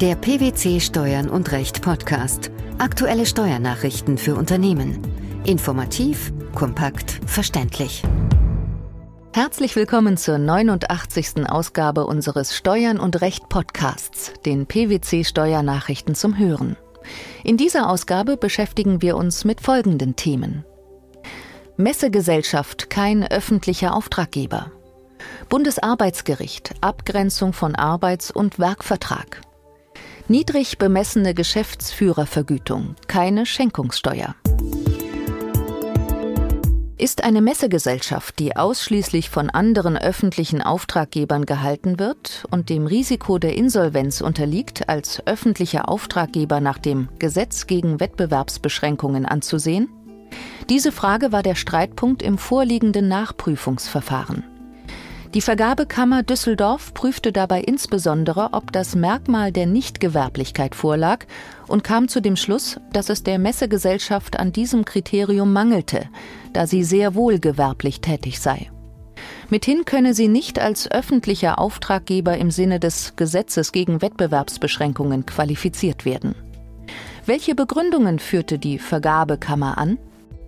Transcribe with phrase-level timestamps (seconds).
[0.00, 2.50] Der PwC Steuern und Recht Podcast.
[2.78, 4.98] Aktuelle Steuernachrichten für Unternehmen.
[5.44, 8.02] Informativ, kompakt, verständlich.
[9.34, 11.46] Herzlich willkommen zur 89.
[11.46, 16.78] Ausgabe unseres Steuern und Recht Podcasts, den PwC Steuernachrichten zum Hören.
[17.44, 20.64] In dieser Ausgabe beschäftigen wir uns mit folgenden Themen.
[21.76, 24.72] Messegesellschaft kein öffentlicher Auftraggeber.
[25.50, 29.42] Bundesarbeitsgericht Abgrenzung von Arbeits- und Werkvertrag.
[30.30, 34.36] Niedrig bemessene Geschäftsführervergütung, keine Schenkungssteuer.
[36.96, 43.56] Ist eine Messegesellschaft, die ausschließlich von anderen öffentlichen Auftraggebern gehalten wird und dem Risiko der
[43.56, 49.88] Insolvenz unterliegt, als öffentlicher Auftraggeber nach dem Gesetz gegen Wettbewerbsbeschränkungen anzusehen?
[50.68, 54.44] Diese Frage war der Streitpunkt im vorliegenden Nachprüfungsverfahren.
[55.34, 61.24] Die Vergabekammer Düsseldorf prüfte dabei insbesondere, ob das Merkmal der Nichtgewerblichkeit vorlag
[61.68, 66.08] und kam zu dem Schluss, dass es der Messegesellschaft an diesem Kriterium mangelte,
[66.52, 68.72] da sie sehr wohl gewerblich tätig sei.
[69.50, 76.34] Mithin könne sie nicht als öffentlicher Auftraggeber im Sinne des Gesetzes gegen Wettbewerbsbeschränkungen qualifiziert werden.
[77.24, 79.98] Welche Begründungen führte die Vergabekammer an?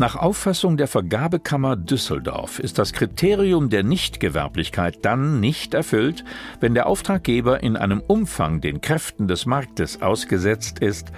[0.03, 6.25] Nach Auffassung der Vergabekammer Düsseldorf ist das Kriterium der Nichtgewerblichkeit dann nicht erfüllt,
[6.59, 11.13] wenn der Auftraggeber in einem Umfang den Kräften des Marktes ausgesetzt ist,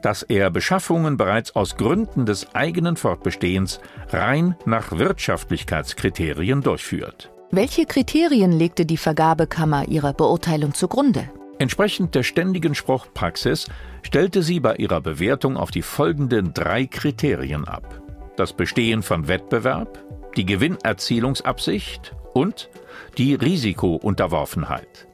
[0.00, 7.30] dass er Beschaffungen bereits aus Gründen des eigenen Fortbestehens rein nach Wirtschaftlichkeitskriterien durchführt.
[7.50, 11.28] Welche Kriterien legte die Vergabekammer ihrer Beurteilung zugrunde?
[11.58, 13.66] Entsprechend der ständigen Spruchpraxis
[14.00, 17.99] stellte sie bei ihrer Bewertung auf die folgenden drei Kriterien ab
[18.40, 20.02] das Bestehen von Wettbewerb,
[20.36, 22.70] die Gewinnerzielungsabsicht und
[23.18, 25.06] die Risikounterworfenheit.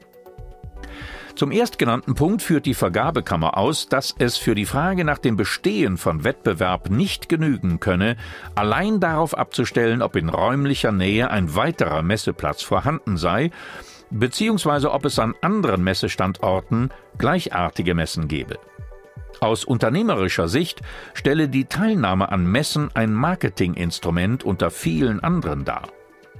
[1.35, 5.99] Zum erstgenannten Punkt führt die Vergabekammer aus, dass es für die Frage nach dem Bestehen
[5.99, 8.17] von Wettbewerb nicht genügen könne,
[8.55, 13.51] allein darauf abzustellen, ob in räumlicher Nähe ein weiterer Messeplatz vorhanden sei,
[14.11, 18.59] beziehungsweise ob es an anderen Messestandorten gleichartige Messen gebe.
[19.41, 20.81] Aus unternehmerischer Sicht
[21.15, 25.89] stelle die Teilnahme an Messen ein Marketinginstrument unter vielen anderen dar.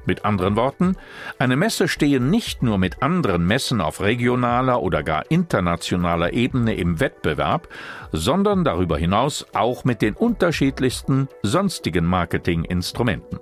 [0.07, 0.97] Mit anderen Worten,
[1.39, 7.01] eine Messe stehe nicht nur mit anderen Messen auf regionaler oder gar internationaler Ebene im
[7.01, 7.69] Wettbewerb,
[8.13, 13.41] sondern darüber hinaus auch mit den unterschiedlichsten sonstigen Marketinginstrumenten.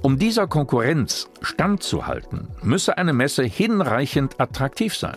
[0.00, 5.16] Um dieser Konkurrenz standzuhalten, müsse eine Messe hinreichend attraktiv sein.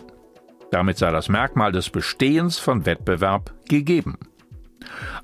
[0.72, 4.18] Damit sei das Merkmal des Bestehens von Wettbewerb gegeben.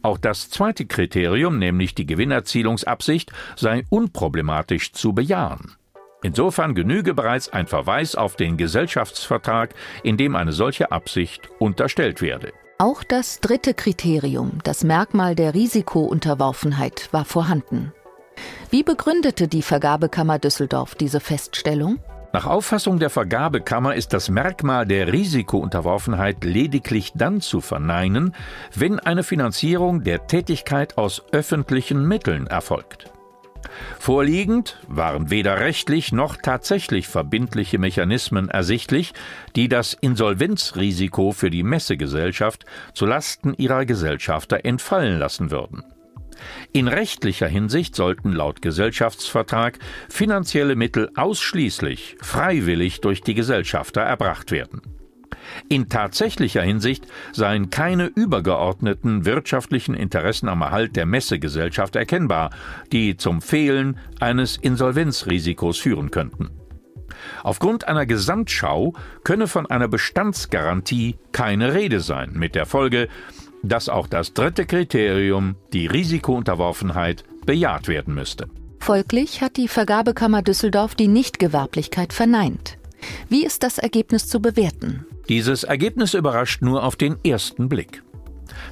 [0.03, 5.75] Auch das zweite Kriterium, nämlich die Gewinnerzielungsabsicht, sei unproblematisch zu bejahen.
[6.23, 12.53] Insofern genüge bereits ein Verweis auf den Gesellschaftsvertrag, in dem eine solche Absicht unterstellt werde.
[12.77, 17.95] Auch das dritte Kriterium, das Merkmal der Risikounterworfenheit, war vorhanden.
[18.71, 21.99] Wie begründete die Vergabekammer Düsseldorf diese Feststellung?
[22.39, 28.33] Nach Auffassung der Vergabekammer ist das Merkmal der Risikounterworfenheit lediglich dann zu verneinen,
[28.77, 33.11] wenn eine Finanzierung der Tätigkeit aus öffentlichen Mitteln erfolgt.
[33.99, 39.15] Vorliegend waren weder rechtlich noch tatsächlich verbindliche Mechanismen ersichtlich,
[39.57, 45.83] die das Insolvenzrisiko für die Messegesellschaft zu Lasten ihrer Gesellschafter entfallen lassen würden.
[46.73, 49.79] In rechtlicher Hinsicht sollten laut Gesellschaftsvertrag
[50.09, 54.83] finanzielle Mittel ausschließlich freiwillig durch die Gesellschafter erbracht werden.
[55.69, 62.51] In tatsächlicher Hinsicht seien keine übergeordneten wirtschaftlichen Interessen am Erhalt der Messegesellschaft erkennbar,
[62.93, 66.51] die zum Fehlen eines Insolvenzrisikos führen könnten.
[67.43, 68.95] Aufgrund einer Gesamtschau
[69.25, 73.09] könne von einer Bestandsgarantie keine Rede sein, mit der Folge,
[73.69, 78.49] dass auch das dritte Kriterium, die Risikounterworfenheit, bejaht werden müsste.
[78.81, 82.79] Folglich hat die Vergabekammer Düsseldorf die Nichtgewerblichkeit verneint.
[83.29, 85.07] Wie ist das Ergebnis zu bewerten?
[85.29, 88.03] Dieses Ergebnis überrascht nur auf den ersten Blick.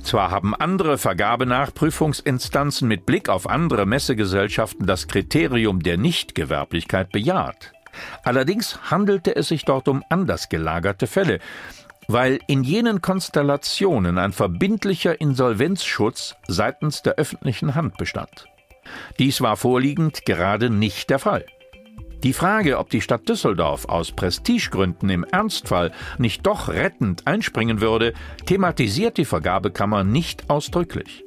[0.03, 7.73] Zwar haben andere Vergabenachprüfungsinstanzen mit Blick auf andere Messegesellschaften das Kriterium der Nichtgewerblichkeit bejaht.
[8.25, 11.41] Allerdings handelte es sich dort um anders gelagerte Fälle,
[12.09, 18.47] weil in jenen Konstellationen ein verbindlicher Insolvenzschutz seitens der öffentlichen Hand bestand.
[19.19, 21.45] Dies war vorliegend gerade nicht der Fall.
[22.23, 28.15] Die Frage, ob die Stadt Düsseldorf aus Prestigegründen im Ernstfall nicht doch rettend einspringen würde,
[28.47, 31.25] thematisiert die Vergabekammer nicht ausdrücklich.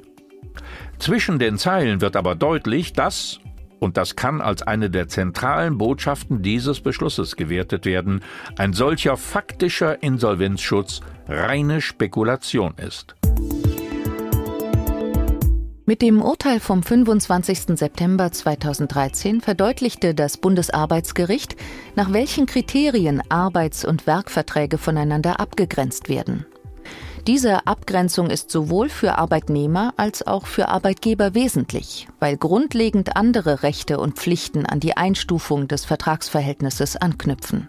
[0.98, 3.40] Zwischen den Zeilen wird aber deutlich, dass,
[3.80, 8.22] und das kann als eine der zentralen Botschaften dieses Beschlusses gewertet werden,
[8.56, 13.16] ein solcher faktischer Insolvenzschutz reine Spekulation ist.
[15.90, 17.76] Mit dem Urteil vom 25.
[17.76, 21.56] September 2013 verdeutlichte das Bundesarbeitsgericht,
[21.96, 26.46] nach welchen Kriterien Arbeits- und Werkverträge voneinander abgegrenzt werden.
[27.26, 33.98] Diese Abgrenzung ist sowohl für Arbeitnehmer als auch für Arbeitgeber wesentlich, weil grundlegend andere Rechte
[33.98, 37.68] und Pflichten an die Einstufung des Vertragsverhältnisses anknüpfen.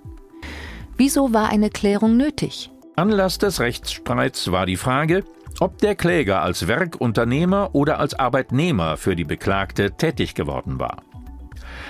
[0.96, 2.72] Wieso war eine Klärung nötig?
[2.96, 5.24] Anlass des Rechtsstreits war die Frage,
[5.60, 11.04] ob der Kläger als Werkunternehmer oder als Arbeitnehmer für die Beklagte tätig geworden war.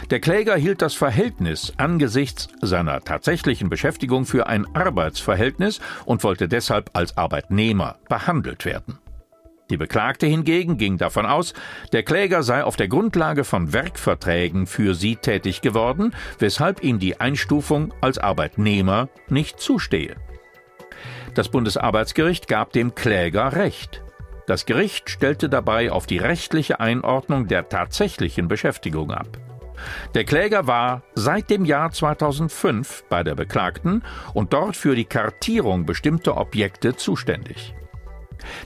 [0.10, 6.90] Der Kläger hielt das Verhältnis angesichts seiner tatsächlichen Beschäftigung für ein Arbeitsverhältnis und wollte deshalb
[6.94, 9.00] als Arbeitnehmer behandelt werden.
[9.72, 11.54] Die Beklagte hingegen ging davon aus,
[11.94, 17.22] der Kläger sei auf der Grundlage von Werkverträgen für sie tätig geworden, weshalb ihm die
[17.22, 20.18] Einstufung als Arbeitnehmer nicht zustehe.
[21.36, 24.04] Das Bundesarbeitsgericht gab dem Kläger Recht.
[24.46, 29.38] Das Gericht stellte dabei auf die rechtliche Einordnung der tatsächlichen Beschäftigung ab.
[30.14, 35.86] Der Kläger war seit dem Jahr 2005 bei der Beklagten und dort für die Kartierung
[35.86, 37.74] bestimmter Objekte zuständig.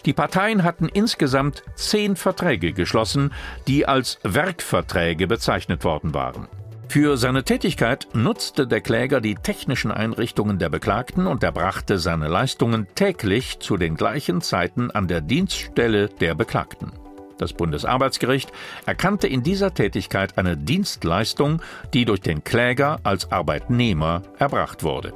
[0.05, 3.33] Die Parteien hatten insgesamt zehn Verträge geschlossen,
[3.67, 6.47] die als Werkverträge bezeichnet worden waren.
[6.87, 12.87] Für seine Tätigkeit nutzte der Kläger die technischen Einrichtungen der Beklagten und erbrachte seine Leistungen
[12.95, 16.93] täglich zu den gleichen Zeiten an der Dienststelle der Beklagten.
[17.37, 18.51] Das Bundesarbeitsgericht
[18.85, 21.61] erkannte in dieser Tätigkeit eine Dienstleistung,
[21.93, 25.13] die durch den Kläger als Arbeitnehmer erbracht wurde.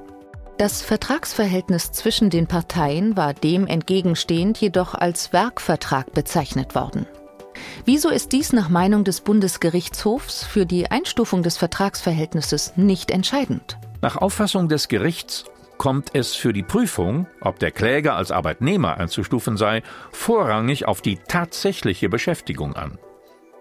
[0.57, 7.05] Das Vertragsverhältnis zwischen den Parteien war dem entgegenstehend jedoch als Werkvertrag bezeichnet worden.
[7.85, 13.77] Wieso ist dies nach Meinung des Bundesgerichtshofs für die Einstufung des Vertragsverhältnisses nicht entscheidend?
[14.01, 15.45] Nach Auffassung des Gerichts
[15.79, 19.81] kommt es für die Prüfung, ob der Kläger als Arbeitnehmer einzustufen sei,
[20.11, 22.99] vorrangig auf die tatsächliche Beschäftigung an.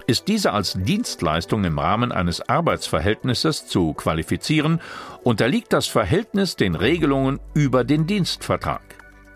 [0.09, 4.81] Ist diese als Dienstleistung im Rahmen eines Arbeitsverhältnisses zu qualifizieren,
[5.23, 8.83] unterliegt das Verhältnis den Regelungen über den Dienstvertrag.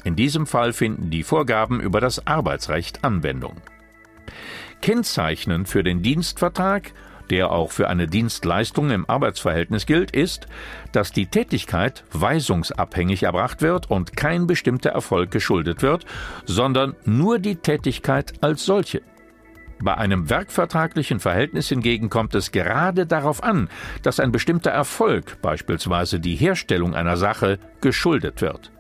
[0.03, 3.61] In diesem Fall finden die Vorgaben über das Arbeitsrecht Anwendung.
[4.81, 6.93] Kennzeichnend für den Dienstvertrag
[7.31, 10.47] der auch für eine Dienstleistung im Arbeitsverhältnis gilt, ist,
[10.93, 16.05] dass die Tätigkeit weisungsabhängig erbracht wird und kein bestimmter Erfolg geschuldet wird,
[16.45, 19.03] sondern nur die Tätigkeit als solche.
[19.83, 23.69] Bei einem werkvertraglichen Verhältnis hingegen kommt es gerade darauf an,
[24.03, 28.72] dass ein bestimmter Erfolg, beispielsweise die Herstellung einer Sache, geschuldet wird.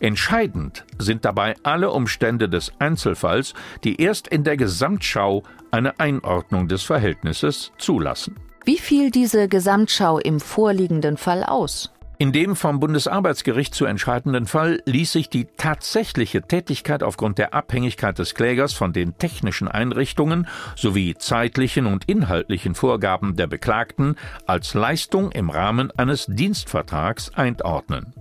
[0.00, 3.54] Entscheidend sind dabei alle Umstände des Einzelfalls,
[3.84, 8.36] die erst in der Gesamtschau eine Einordnung des Verhältnisses zulassen.
[8.64, 11.90] Wie fiel diese Gesamtschau im vorliegenden Fall aus?
[12.20, 18.18] In dem vom Bundesarbeitsgericht zu entscheidenden Fall ließ sich die tatsächliche Tätigkeit aufgrund der Abhängigkeit
[18.18, 24.16] des Klägers von den technischen Einrichtungen sowie zeitlichen und inhaltlichen Vorgaben der Beklagten
[24.46, 28.12] als Leistung im Rahmen eines Dienstvertrags einordnen.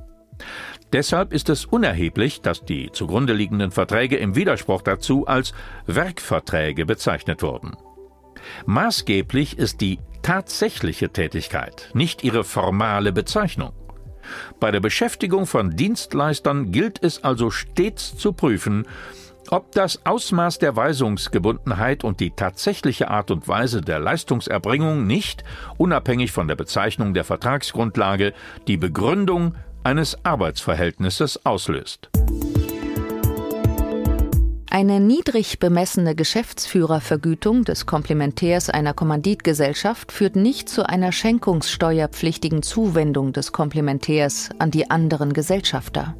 [0.97, 5.53] Deshalb ist es unerheblich, dass die zugrunde liegenden Verträge im Widerspruch dazu als
[5.85, 7.77] Werkverträge bezeichnet wurden.
[8.65, 13.73] Maßgeblich ist die tatsächliche Tätigkeit, nicht ihre formale Bezeichnung.
[14.59, 18.87] Bei der Beschäftigung von Dienstleistern gilt es also stets zu prüfen,
[19.49, 25.43] ob das Ausmaß der Weisungsgebundenheit und die tatsächliche Art und Weise der Leistungserbringung nicht,
[25.77, 28.33] unabhängig von der Bezeichnung der Vertragsgrundlage,
[28.67, 29.53] die Begründung
[29.83, 32.09] eines Arbeitsverhältnisses auslöst.
[34.69, 43.53] Eine niedrig bemessene Geschäftsführervergütung des Komplementärs einer Kommanditgesellschaft führt nicht zu einer schenkungssteuerpflichtigen Zuwendung des
[43.53, 46.15] Komplementärs an die anderen Gesellschafter.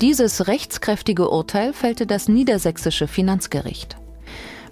[0.00, 3.96] Dieses rechtskräftige Urteil fällte das niedersächsische Finanzgericht.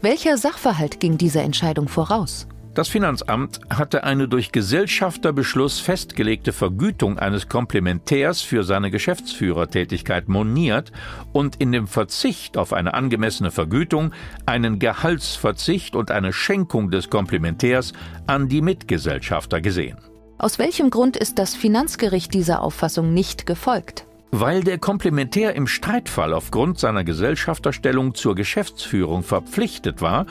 [0.01, 2.49] Welcher Sachverhalt ging dieser Entscheidung voraus?
[2.77, 10.93] Das Finanzamt hatte eine durch Gesellschafterbeschluss festgelegte Vergütung eines Komplementärs für seine Geschäftsführertätigkeit moniert
[11.33, 14.13] und in dem Verzicht auf eine angemessene Vergütung
[14.45, 17.95] einen Gehaltsverzicht und eine Schenkung des Komplementärs
[18.27, 19.97] an die Mitgesellschafter gesehen.
[20.37, 24.05] Aus welchem Grund ist das Finanzgericht dieser Auffassung nicht gefolgt?
[24.33, 30.27] Weil der Komplementär im Streitfall aufgrund seiner Gesellschafterstellung zur Geschäftsführung verpflichtet war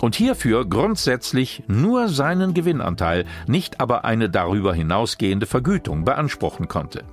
[0.00, 7.04] und hierfür grundsätzlich nur seinen Gewinnanteil, nicht aber eine darüber hinausgehende Vergütung beanspruchen konnte.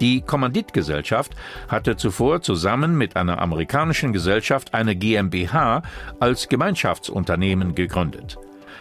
[0.00, 1.32] Die Kommanditgesellschaft
[1.68, 5.82] hatte zuvor zusammen mit einer amerikanischen Gesellschaft eine GmbH
[6.18, 8.36] als Gemeinschaftsunternehmen gegründet.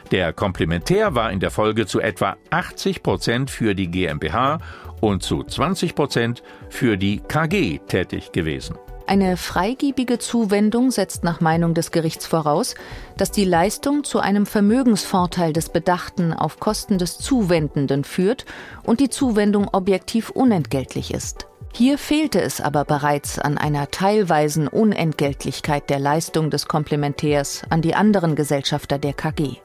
[0.10, 4.58] Der Komplementär war in der Folge zu etwa 80 Prozent für die GmbH
[5.00, 8.76] und zu 20 Prozent für die KG tätig gewesen.
[9.08, 12.76] Eine freigiebige Zuwendung setzt nach Meinung des Gerichts voraus,
[13.18, 18.46] dass die Leistung zu einem Vermögensvorteil des Bedachten auf Kosten des Zuwendenden führt
[18.84, 21.48] und die Zuwendung objektiv unentgeltlich ist.
[21.74, 27.96] Hier fehlte es aber bereits an einer teilweisen Unentgeltlichkeit der Leistung des Komplementärs an die
[27.96, 29.56] anderen Gesellschafter der KG.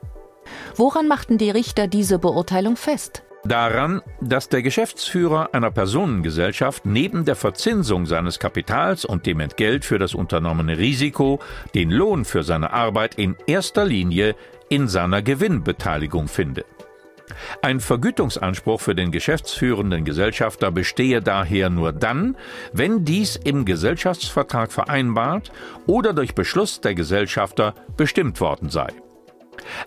[0.77, 3.23] Woran machten die Richter diese Beurteilung fest?
[3.47, 10.01] Daran, dass der Geschäftsführer einer Personengesellschaft neben der Verzinsung seines Kapitals und dem Entgelt für
[10.01, 11.41] das unternommene Risiko
[11.73, 14.35] den Lohn für seine Arbeit in erster Linie
[14.69, 16.65] in seiner Gewinnbeteiligung finde.
[17.63, 22.37] Ein Vergütungsanspruch für den geschäftsführenden Gesellschafter bestehe daher nur dann,
[22.73, 25.53] wenn dies im Gesellschaftsvertrag vereinbart
[25.87, 28.89] oder durch Beschluss der Gesellschafter bestimmt worden sei.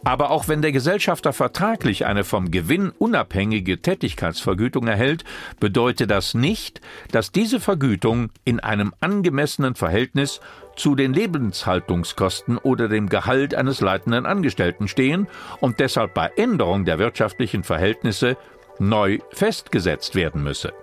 [0.03, 5.23] Aber auch wenn der Gesellschafter vertraglich eine vom Gewinn unabhängige Tätigkeitsvergütung erhält,
[5.59, 10.39] bedeutet das nicht, dass diese Vergütung in einem angemessenen Verhältnis
[10.75, 15.27] zu den Lebenshaltungskosten oder dem Gehalt eines leitenden Angestellten stehen
[15.59, 18.38] und deshalb bei Änderung der wirtschaftlichen Verhältnisse
[18.79, 20.73] neu festgesetzt werden müsse.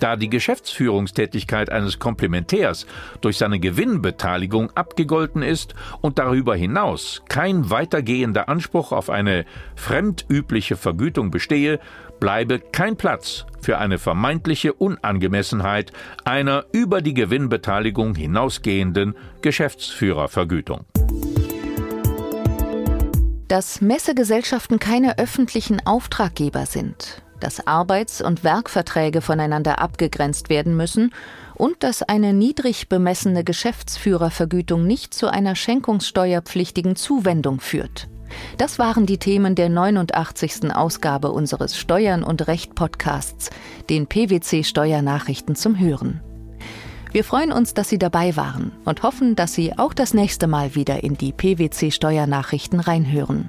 [0.00, 2.86] Da die Geschäftsführungstätigkeit eines Komplementärs
[3.20, 9.44] durch seine Gewinnbeteiligung abgegolten ist und darüber hinaus kein weitergehender Anspruch auf eine
[9.76, 11.78] fremdübliche Vergütung bestehe,
[12.18, 15.92] bleibe kein Platz für eine vermeintliche Unangemessenheit
[16.24, 20.86] einer über die Gewinnbeteiligung hinausgehenden Geschäftsführervergütung.
[23.48, 31.12] Dass Messegesellschaften keine öffentlichen Auftraggeber sind, dass Arbeits- und Werkverträge voneinander abgegrenzt werden müssen
[31.54, 38.08] und dass eine niedrig bemessene Geschäftsführervergütung nicht zu einer schenkungssteuerpflichtigen Zuwendung führt.
[38.58, 40.74] Das waren die Themen der 89.
[40.74, 43.50] Ausgabe unseres Steuern und Recht Podcasts,
[43.88, 46.20] den PwC Steuernachrichten zum Hören.
[47.12, 50.76] Wir freuen uns, dass Sie dabei waren und hoffen, dass Sie auch das nächste Mal
[50.76, 53.48] wieder in die PwC Steuernachrichten reinhören.